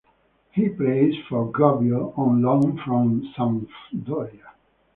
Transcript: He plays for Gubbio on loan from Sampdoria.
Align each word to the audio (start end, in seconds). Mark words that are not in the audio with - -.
He 0.49 0.67
plays 0.67 1.13
for 1.29 1.51
Gubbio 1.51 2.11
on 2.17 2.41
loan 2.41 2.75
from 2.83 3.21
Sampdoria. 3.37 4.47